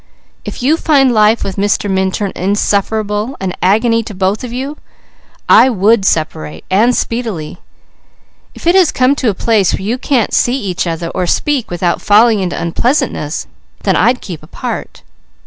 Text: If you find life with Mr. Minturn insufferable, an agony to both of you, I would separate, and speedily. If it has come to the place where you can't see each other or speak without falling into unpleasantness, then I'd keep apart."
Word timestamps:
If 0.43 0.63
you 0.63 0.77
find 0.77 1.11
life 1.11 1.43
with 1.43 1.57
Mr. 1.57 1.87
Minturn 1.87 2.31
insufferable, 2.35 3.37
an 3.39 3.53
agony 3.61 4.01
to 4.05 4.15
both 4.15 4.43
of 4.43 4.51
you, 4.51 4.77
I 5.47 5.69
would 5.69 6.05
separate, 6.05 6.65
and 6.71 6.95
speedily. 6.97 7.59
If 8.55 8.65
it 8.65 8.73
has 8.73 8.91
come 8.91 9.13
to 9.17 9.27
the 9.27 9.35
place 9.35 9.73
where 9.75 9.81
you 9.83 9.99
can't 9.99 10.33
see 10.33 10.57
each 10.57 10.87
other 10.87 11.09
or 11.09 11.27
speak 11.27 11.69
without 11.69 12.01
falling 12.01 12.39
into 12.39 12.59
unpleasantness, 12.59 13.45
then 13.83 13.95
I'd 13.95 14.21
keep 14.21 14.41
apart." 14.41 15.03